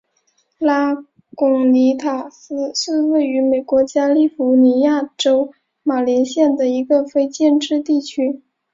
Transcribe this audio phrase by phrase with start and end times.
[0.57, 1.05] 拉
[1.35, 8.41] 贡尼塔斯是位于美国加利福尼亚州马林县的一个非建制地区。